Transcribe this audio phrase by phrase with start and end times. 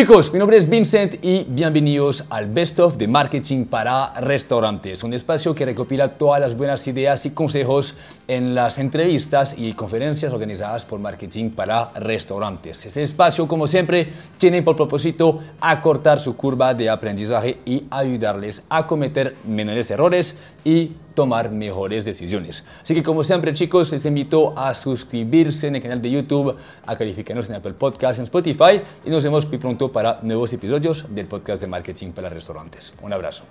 [0.00, 5.12] Chicos, mi nombre es Vincent y bienvenidos al Best of de Marketing para Restaurantes, un
[5.12, 10.86] espacio que recopila todas las buenas ideas y consejos en las entrevistas y conferencias organizadas
[10.86, 12.86] por Marketing para Restaurantes.
[12.86, 18.86] Este espacio, como siempre, tiene por propósito acortar su curva de aprendizaje y ayudarles a
[18.86, 22.64] cometer menores errores y tomar mejores decisiones.
[22.82, 26.56] Así que como siempre chicos, les invito a suscribirse en el canal de YouTube,
[26.86, 31.06] a calificarnos en Apple Podcasts, en Spotify y nos vemos muy pronto para nuevos episodios
[31.08, 32.94] del podcast de marketing para restaurantes.
[33.02, 33.44] Un abrazo.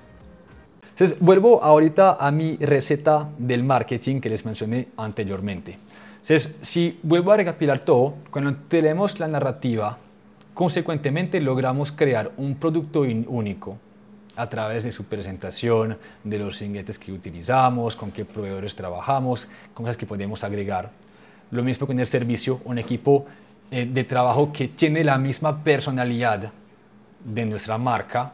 [0.92, 5.78] Entonces, vuelvo ahorita a mi receta del marketing que les mencioné anteriormente.
[6.22, 9.98] Entonces, si vuelvo a recapitular todo, cuando tenemos la narrativa,
[10.54, 13.78] consecuentemente logramos crear un producto único
[14.40, 19.98] a través de su presentación, de los ingredientes que utilizamos, con qué proveedores trabajamos, cosas
[19.98, 20.92] que podemos agregar.
[21.52, 23.26] Lo mismo con el servicio, un equipo
[23.70, 26.52] eh, de trabajo que tiene la misma personalidad
[27.24, 28.32] de nuestra marca.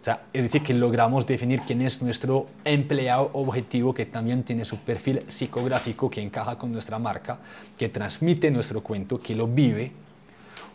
[0.00, 4.64] O sea, es decir, que logramos definir quién es nuestro empleado objetivo, que también tiene
[4.64, 7.38] su perfil psicográfico que encaja con nuestra marca,
[7.76, 9.90] que transmite nuestro cuento, que lo vive.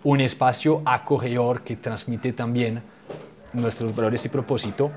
[0.04, 2.82] Un espacio acogedor que transmite también
[3.54, 4.92] nuestros valores y propósito.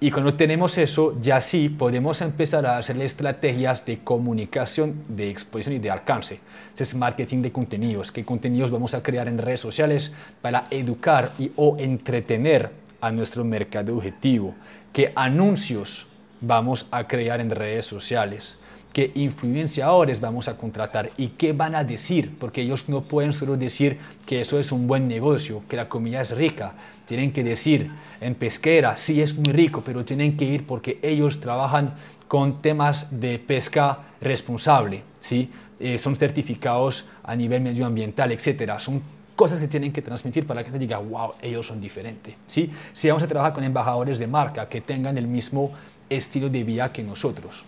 [0.00, 5.74] Y cuando tenemos eso, ya sí podemos empezar a hacer estrategias de comunicación, de exposición
[5.74, 6.38] y de alcance.
[6.78, 8.12] es marketing de contenidos.
[8.12, 13.44] ¿Qué contenidos vamos a crear en redes sociales para educar y o entretener a nuestro
[13.44, 14.54] mercado objetivo?
[14.92, 16.06] ¿Qué anuncios
[16.40, 18.56] vamos a crear en redes sociales?
[18.98, 23.56] Qué influenciadores vamos a contratar y qué van a decir, porque ellos no pueden solo
[23.56, 23.96] decir
[24.26, 26.72] que eso es un buen negocio, que la comida es rica,
[27.06, 31.38] tienen que decir en pesquera, sí es muy rico, pero tienen que ir porque ellos
[31.38, 31.94] trabajan
[32.26, 35.48] con temas de pesca responsable, ¿sí?
[35.78, 38.80] Eh, son certificados a nivel medioambiental, etcétera.
[38.80, 39.00] Son
[39.36, 42.34] cosas que tienen que transmitir para que la gente diga, wow, ellos son diferentes.
[42.48, 42.72] ¿sí?
[42.92, 45.70] Si vamos a trabajar con embajadores de marca que tengan el mismo
[46.10, 47.64] estilo de vida que nosotros.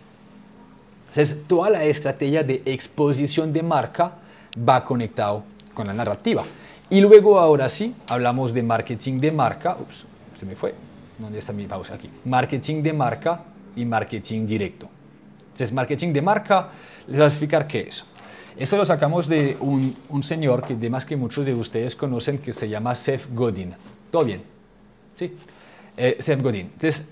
[1.11, 4.13] Entonces, toda la estrategia de exposición de marca
[4.57, 5.43] va conectado
[5.75, 6.45] con la narrativa.
[6.89, 9.77] Y luego, ahora sí, hablamos de marketing de marca.
[9.81, 10.07] Ups,
[10.39, 10.73] se me fue.
[11.19, 12.09] ¿Dónde está mi pausa aquí?
[12.25, 13.43] Marketing de marca
[13.75, 14.89] y marketing directo.
[15.41, 16.69] Entonces, marketing de marca,
[17.09, 18.05] les voy a explicar qué es.
[18.57, 22.53] Esto lo sacamos de un, un señor que además que muchos de ustedes conocen que
[22.53, 23.75] se llama Seth Godin.
[24.13, 24.43] ¿Todo bien?
[25.17, 25.37] Sí.
[25.97, 26.67] Eh, Seth Godin.
[26.73, 27.09] Entonces,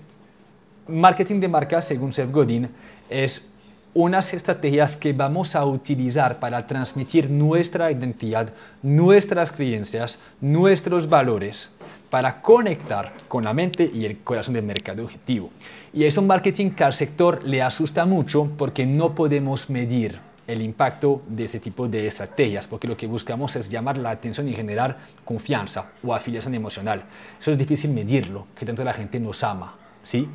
[0.87, 2.69] marketing de marca, según Seth Godin,
[3.09, 3.48] es
[3.93, 11.71] unas estrategias que vamos a utilizar para transmitir nuestra identidad, nuestras creencias, nuestros valores,
[12.09, 15.49] para conectar con la mente y el corazón del mercado objetivo.
[15.93, 20.63] Y es un marketing que al sector le asusta mucho porque no podemos medir el
[20.63, 24.53] impacto de ese tipo de estrategias, porque lo que buscamos es llamar la atención y
[24.53, 27.03] generar confianza o afiliación emocional.
[27.39, 30.27] Eso es difícil medirlo, que tanto la gente nos ama, ¿sí?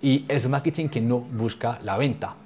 [0.00, 2.36] Y es marketing que no busca la venta,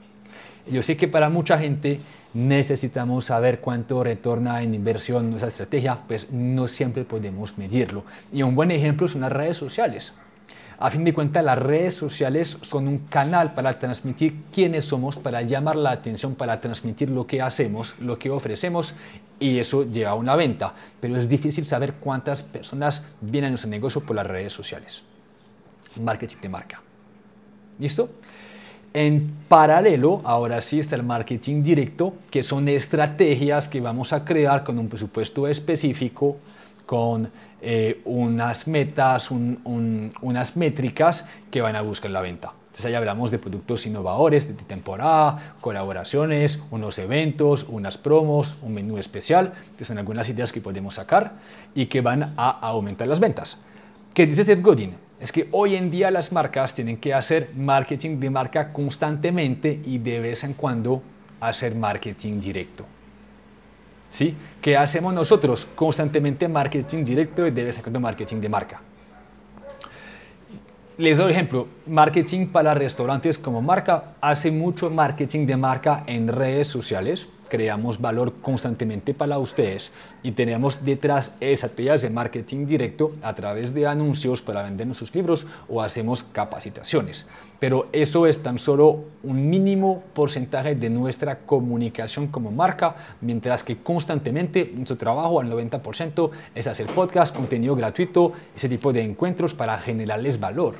[0.66, 2.00] yo sé que para mucha gente
[2.34, 8.04] necesitamos saber cuánto retorna en inversión nuestra estrategia, pues no siempre podemos medirlo.
[8.32, 10.15] Y un buen ejemplo son las redes sociales.
[10.78, 15.43] A fin de cuentas, las redes sociales son un canal para transmitir quiénes somos, para
[15.43, 18.94] llamar la atención, para transmitir lo que hacemos, lo que ofrecemos
[19.38, 20.72] y eso lleva a una venta.
[20.99, 25.03] Pero es difícil saber cuántas personas vienen a nuestro negocio por las redes sociales.
[26.00, 26.81] Marketing de marca.
[27.78, 28.09] ¿Listo?
[28.92, 34.64] En paralelo, ahora sí está el marketing directo, que son estrategias que vamos a crear
[34.64, 36.38] con un presupuesto específico,
[36.86, 37.30] con
[37.62, 42.52] eh, unas metas, unas métricas que van a buscar la venta.
[42.64, 48.98] Entonces ahí hablamos de productos innovadores de temporada, colaboraciones, unos eventos, unas promos, un menú
[48.98, 51.34] especial, que son algunas ideas que podemos sacar
[51.76, 53.58] y que van a aumentar las ventas.
[54.14, 55.09] ¿Qué dice Seth Godin?
[55.20, 59.98] Es que hoy en día las marcas tienen que hacer marketing de marca constantemente y
[59.98, 61.03] de vez en cuando
[61.41, 62.86] hacer marketing directo.
[64.10, 64.34] ¿Sí?
[64.61, 65.69] ¿Qué hacemos nosotros?
[65.75, 68.81] Constantemente marketing directo y de vez en cuando marketing de marca.
[70.96, 76.67] Les doy ejemplo, marketing para restaurantes como marca hace mucho marketing de marca en redes
[76.67, 79.93] sociales creamos valor constantemente para ustedes
[80.23, 85.47] y tenemos detrás estrategias de marketing directo a través de anuncios para vender nuestros libros
[85.69, 87.26] o hacemos capacitaciones.
[87.58, 93.76] Pero eso es tan solo un mínimo porcentaje de nuestra comunicación como marca, mientras que
[93.76, 99.76] constantemente nuestro trabajo al 90% es hacer podcast, contenido gratuito, ese tipo de encuentros para
[99.76, 100.76] generarles valor.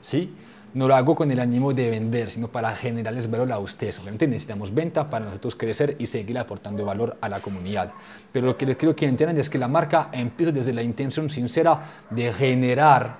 [0.00, 0.34] ¿Sí?
[0.78, 3.98] No lo hago con el ánimo de vender, sino para generarles valor a ustedes.
[3.98, 7.90] Obviamente necesitamos venta para nosotros crecer y seguir aportando valor a la comunidad.
[8.30, 11.30] Pero lo que les quiero que entiendan es que la marca empieza desde la intención
[11.30, 13.16] sincera de generar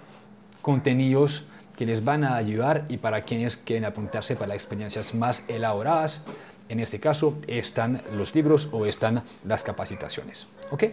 [0.62, 1.46] contenidos
[1.76, 6.22] que les van a ayudar y para quienes quieren apuntarse para experiencias más elaboradas.
[6.68, 10.46] En este caso están los libros o están las capacitaciones.
[10.70, 10.84] ¿Ok?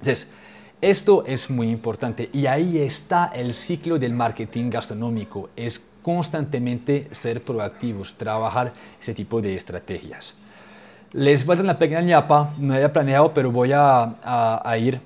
[0.00, 0.28] Entonces,
[0.90, 5.48] esto es muy importante y ahí está el ciclo del marketing gastronómico.
[5.56, 10.34] Es constantemente ser proactivos, trabajar ese tipo de estrategias.
[11.12, 14.12] Les voy a dar una pequeña ñapa, no había planeado, pero voy a,
[14.78, 15.00] ir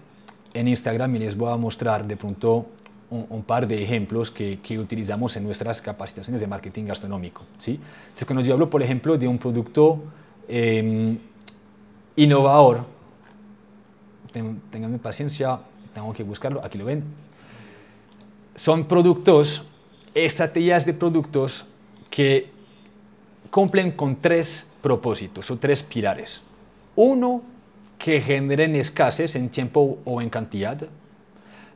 [0.53, 2.67] en Instagram y les voy a mostrar de pronto
[3.11, 7.43] un, par de ejemplos que, utilizamos en nuestras capacitaciones de marketing gastronómico.
[7.57, 7.75] ¿sí?
[7.75, 10.03] Entonces, cuando yo hablo, por ejemplo, de un producto
[10.49, 11.19] em,
[12.17, 12.98] innovador,
[14.71, 15.61] tenganme paciencia,
[15.95, 17.05] tengo que buscarlo, aquí lo ven.
[18.55, 19.67] Son productos,
[20.15, 21.67] estrategias de productos
[22.11, 22.51] que
[23.51, 26.43] cumplen con tres propósitos o tres pilares.
[26.97, 27.43] Uno,
[27.99, 30.79] que generen escasez en tiempo o en cantidad.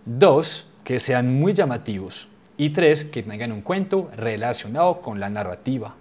[0.04, 2.28] Dos, que sean muy llamativos.
[2.56, 5.94] Y tres, que tengan un cuento relacionado con la narrativa.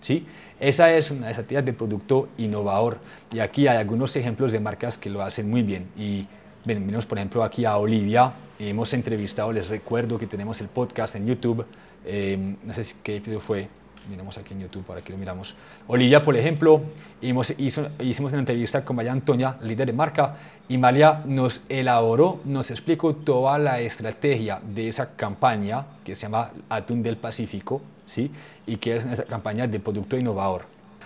[0.00, 0.26] ¿Sí?
[0.60, 2.98] Esa es una estrategia de producto innovador.
[3.32, 5.86] Y aquí hay algunos ejemplos de marcas que lo hacen muy bien.
[5.96, 6.26] Y
[6.64, 11.26] venimos, por ejemplo, aquí a Olivia, hemos entrevistado, les recuerdo que tenemos el podcast en
[11.26, 11.64] YouTube,
[12.04, 13.68] eh, no sé qué episodio fue,
[14.10, 15.54] miramos aquí en YouTube para que lo miramos.
[15.86, 16.82] Olivia, por ejemplo,
[17.20, 17.54] hicimos,
[18.00, 20.36] hicimos una entrevista con María Antonia, líder de marca,
[20.68, 26.50] y María nos elaboró, nos explicó toda la estrategia de esa campaña que se llama
[26.68, 28.30] Atún del Pacífico, ¿sí?
[28.66, 30.62] y que es una campaña de producto innovador.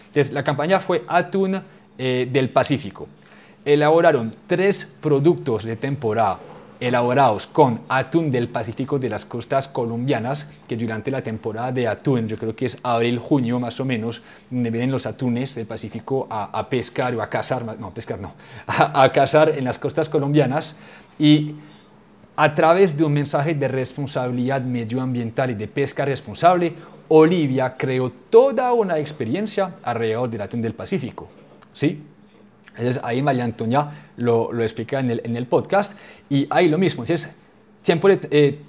[0.07, 1.61] Entonces, la campaña fue Atún
[1.99, 3.09] eh, del Pacífico.
[3.65, 6.39] Elaboraron tres productos de temporada
[6.83, 12.27] elaborados con atún del Pacífico de las costas colombianas, que durante la temporada de atún,
[12.27, 14.21] yo creo que es abril-junio más o menos,
[14.51, 18.35] donde vienen los atunes del Pacífico a, pescar o a cazar, no, pescar no,
[18.67, 20.75] a, a cazar en las costas colombianas.
[21.21, 21.55] Y
[22.35, 26.75] a través de un mensaje de responsabilidad medioambiental y de pesca responsable,
[27.15, 31.29] Olivia creó toda una experiencia alrededor del atún del Pacífico.
[31.75, 32.03] ¿Sí?
[32.71, 35.95] Entonces ahí María Antonia lo, lo explica en el, en el, podcast
[36.31, 37.03] y ahí lo mismo.
[37.03, 37.31] Entonces,
[37.83, 38.61] tiempo eh,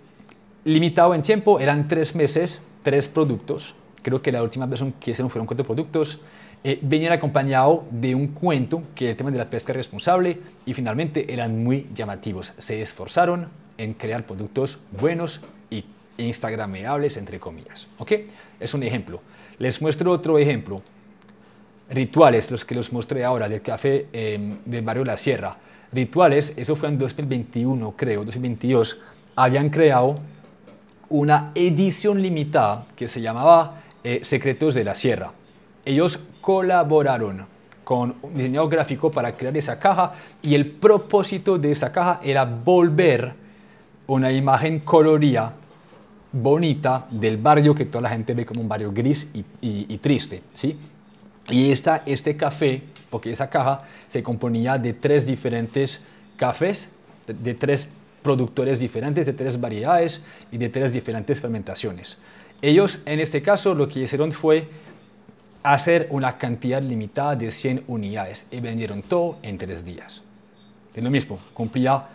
[0.65, 3.75] limitado en tiempo, eran tres meses, tres productos.
[4.01, 6.19] Creo que la última vez que hicieron fueron cuatro productos.
[6.65, 10.73] Eh, venían acompañado de un cuento que es el tema de la pesca responsable y
[10.73, 12.53] finalmente eran muy llamativos.
[12.57, 13.47] Se esforzaron
[13.77, 15.39] en crear productos buenos
[16.17, 17.87] instagrameables, entre comillas.
[17.97, 18.11] ¿Ok?
[18.59, 19.21] Es un ejemplo.
[19.59, 20.81] Les muestro otro ejemplo.
[21.89, 25.57] Rituales, los que los mostré ahora, del café eh, del barrio La Sierra.
[25.91, 28.99] Rituales, eso fue en 2021, creo, 2022,
[29.35, 30.15] habían creado
[31.09, 35.31] una edición limitada que se llamaba eh, Secretos de la Sierra.
[35.85, 37.45] Ellos colaboraron
[37.83, 42.45] con un diseñador gráfico para crear esa caja y el propósito de esa caja era
[42.45, 43.33] volver
[44.07, 45.53] una imagen colorida
[46.33, 50.77] bonita del barrio que toda la gente ve como un barrio gris y, triste, ¿sí?
[51.47, 53.77] Y esta, este café, porque esa caja
[54.09, 56.01] se componía de tres diferentes
[56.35, 56.89] cafés,
[57.27, 57.87] de, tres
[58.23, 62.17] productores diferentes, de tres variedades y de tres diferentes fermentaciones.
[62.61, 64.67] Ellos, en este caso, lo que hicieron fue
[65.61, 70.23] hacer una cantidad limitada de 100 unidades y vendieron todo en tres días.
[70.95, 72.07] Es lo mismo, cumplía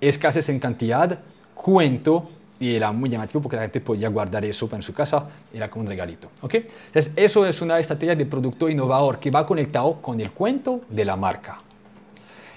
[0.00, 1.20] escasez en cantidad,
[1.54, 2.28] cuento
[2.62, 5.82] y era muy llamativo porque la gente podía guardar eso en su casa, era como
[5.82, 6.28] un regalito.
[6.42, 6.54] ¿ok?
[6.54, 11.04] Entonces, eso es una estrategia de producto innovador que va conectado con el cuento de
[11.04, 11.58] la marca.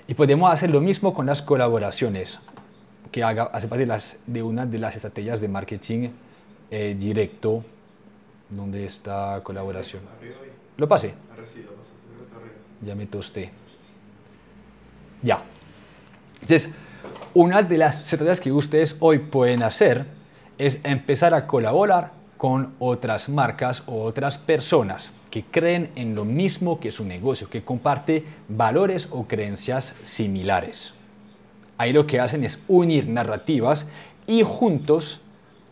[0.07, 2.39] Y podemos hacer lo mismo con las colaboraciones,
[3.11, 6.09] que haga, hace parte de, las, de una de las estrategias de marketing
[6.69, 7.63] eh, directo.
[8.47, 10.03] ¿Dónde está colaboración?
[10.77, 11.15] ¿Lo pasé?
[12.85, 13.49] Ya me tosté.
[15.23, 15.41] Ya.
[16.41, 16.69] Entonces,
[17.35, 20.05] una de las estrategias que ustedes hoy pueden hacer
[20.57, 26.79] es empezar a colaborar con otras marcas o otras personas que creen en lo mismo
[26.79, 30.93] que su negocio, que comparte valores o creencias similares.
[31.77, 33.85] Ahí lo que hacen es unir narrativas
[34.27, 35.19] y juntos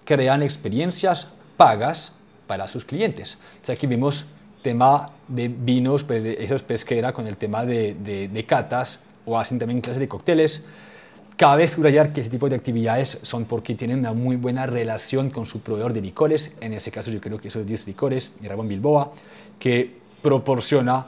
[0.03, 2.11] crean experiencias pagas
[2.45, 3.37] para sus clientes.
[3.69, 4.25] aquí vimos
[4.61, 7.93] tema de vinos, pues eso es pesquera con el tema de,
[8.29, 10.61] de catas o hacen también clases de cócteles
[11.35, 15.47] Cabe subrayar que este tipo de actividades son porque tienen una muy buena relación con
[15.47, 18.67] su proveedor de licores, en ese caso yo creo que eso es 10 licores, Rabón
[18.67, 19.11] Bilboa,
[19.57, 21.07] que proporciona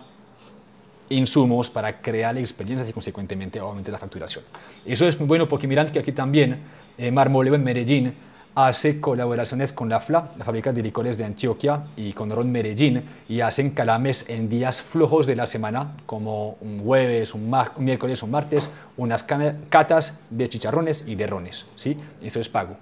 [1.10, 4.44] insumos para crear experiencias y consecuentemente obviamente la facturación.
[4.84, 6.58] Eso es muy bueno porque mirad que aquí también
[6.98, 8.14] eh, Marmoleo en Medellín
[8.56, 13.04] hace colaboraciones con la FLA, la fábrica de licores de Antioquia, y con Ron Medellín,
[13.28, 18.32] y hacen calames en días flojos de la semana, como un jueves, un, miércoles, un
[18.32, 21.98] martes, unas catas de chicharrones y de rones, ¿sí?
[22.22, 22.78] Eso es pago.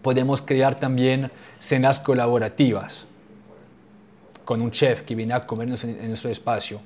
[0.00, 3.04] Podemos crear también cenas colaborativas
[4.46, 6.80] con un chef que viene a comernos en, nuestro espacio.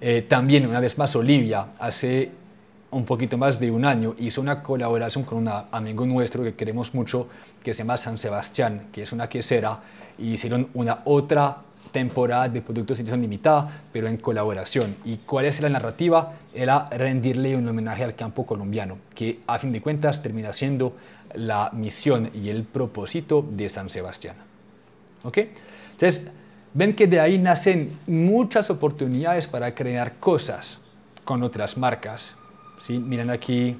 [0.00, 2.30] Eh, también, una vez más, Olivia hace
[2.90, 6.94] un poquito más de un año, hizo una colaboración con un amigo nuestro que queremos
[6.94, 7.28] mucho,
[7.62, 9.80] que se llama San Sebastián, que es una quesera,
[10.18, 11.58] y hicieron una otra
[11.92, 14.96] temporada de productos edición limitada, pero en colaboración.
[15.04, 16.34] ¿Y cuál es la narrativa?
[16.54, 20.94] Era rendirle un homenaje al campo colombiano, que a fin de cuentas termina siendo
[21.34, 24.36] la misión y el propósito de San Sebastián.
[25.24, 25.38] ¿Ok?
[25.92, 26.22] Entonces,
[26.72, 30.78] ven que de ahí nacen muchas oportunidades para crear cosas
[31.24, 32.34] con otras marcas
[32.80, 32.98] ¿sí?
[32.98, 33.76] Miren aquí,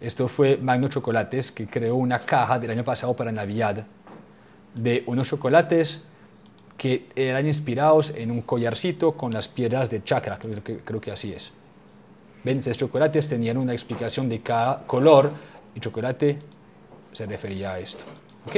[0.00, 3.86] esto fue Magno Chocolates, que creó una caja del año pasado para Navidad
[4.74, 6.02] de unos chocolates
[6.76, 11.12] que eran inspirados en un collarcito con las piedras de chakra, creo que, creo que
[11.12, 11.52] así es.
[12.42, 15.30] Ven, estos chocolates tenían una explicación de cada color
[15.74, 16.38] y chocolate
[17.12, 18.04] se refería a esto.
[18.46, 18.56] ¿Ok?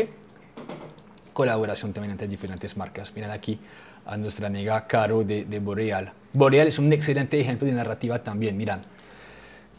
[1.32, 3.14] Colaboración también entre diferentes marcas.
[3.14, 3.60] Miren aquí
[4.06, 6.12] a nuestra amiga Caro de, de Boreal.
[6.36, 8.82] Boreal es un excelente ejemplo de narrativa también, miran.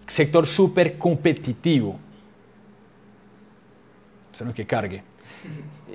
[0.08, 2.00] Sector súper competitivo.
[4.32, 5.04] Solo que cargue.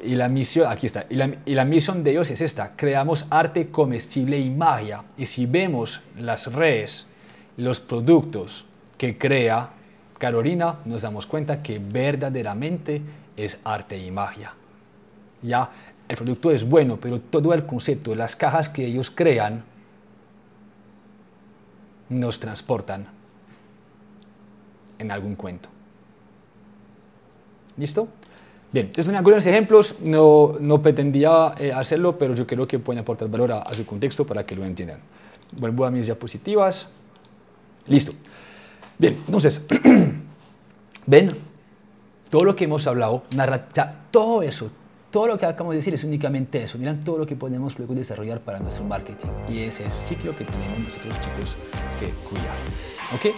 [0.04, 3.26] Y la misión, aquí está, y la, y la, misión de ellos es esta, creamos
[3.30, 5.04] arte comestible y magia.
[5.16, 7.06] Y si vemos las redes,
[7.56, 8.64] los productos
[8.96, 9.70] que crea
[10.18, 13.02] Carolina, nos damos cuenta que verdaderamente
[13.36, 14.54] es arte y magia.
[15.42, 15.68] Ya
[16.08, 19.64] el producto es bueno, pero todo el concepto, las cajas que ellos crean,
[22.12, 23.06] nos transportan
[24.98, 25.68] en algún cuento.
[27.76, 28.08] ¿Listo?
[28.72, 33.00] Bien, estos son algunos ejemplos, no, no pretendía eh, hacerlo, pero yo creo que pueden
[33.00, 35.00] aportar valor a, su contexto para que lo entiendan.
[35.58, 36.90] Vuelvo a mis diapositivas.
[37.86, 38.12] Listo.
[38.98, 39.66] Bien, entonces,
[41.06, 41.36] ven,
[42.30, 43.24] todo lo que hemos hablado,
[44.10, 44.70] todo eso,
[45.12, 46.78] todo lo que acabamos de decir es únicamente eso.
[46.78, 49.28] Miran todo lo que podemos luego desarrollar para nuestro marketing.
[49.48, 51.56] Y ese es el ciclo que tenemos nosotros chicos
[52.00, 52.56] que cuidar.
[53.14, 53.36] ¿Ok?